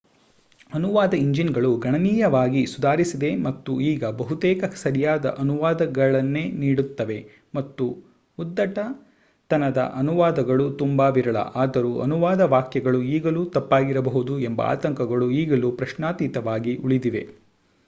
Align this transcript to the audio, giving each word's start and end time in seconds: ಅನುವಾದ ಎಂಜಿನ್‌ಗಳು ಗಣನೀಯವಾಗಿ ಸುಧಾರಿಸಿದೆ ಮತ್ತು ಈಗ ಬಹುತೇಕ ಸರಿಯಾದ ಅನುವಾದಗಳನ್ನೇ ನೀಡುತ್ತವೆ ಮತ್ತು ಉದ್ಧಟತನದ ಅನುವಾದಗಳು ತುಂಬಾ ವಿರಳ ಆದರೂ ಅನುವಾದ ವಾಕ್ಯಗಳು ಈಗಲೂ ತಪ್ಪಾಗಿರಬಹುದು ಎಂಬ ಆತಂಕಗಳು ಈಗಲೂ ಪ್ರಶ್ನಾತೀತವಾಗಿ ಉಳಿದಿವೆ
ಅನುವಾದ 0.71 1.13
ಎಂಜಿನ್‌ಗಳು 1.15 1.77
ಗಣನೀಯವಾಗಿ 1.77 2.65
ಸುಧಾರಿಸಿದೆ 2.65 3.35
ಮತ್ತು 3.37 3.79
ಈಗ 3.81 4.05
ಬಹುತೇಕ 4.13 4.65
ಸರಿಯಾದ 4.75 5.35
ಅನುವಾದಗಳನ್ನೇ 5.37 6.43
ನೀಡುತ್ತವೆ 6.53 7.17
ಮತ್ತು 7.55 7.85
ಉದ್ಧಟತನದ 8.37 9.77
ಅನುವಾದಗಳು 9.95 10.71
ತುಂಬಾ 10.73 11.09
ವಿರಳ 11.09 11.37
ಆದರೂ 11.55 11.99
ಅನುವಾದ 11.99 12.41
ವಾಕ್ಯಗಳು 12.51 13.01
ಈಗಲೂ 13.11 13.45
ತಪ್ಪಾಗಿರಬಹುದು 13.49 14.39
ಎಂಬ 14.39 14.61
ಆತಂಕಗಳು 14.71 15.31
ಈಗಲೂ 15.35 15.71
ಪ್ರಶ್ನಾತೀತವಾಗಿ 15.73 16.75
ಉಳಿದಿವೆ 16.83 17.23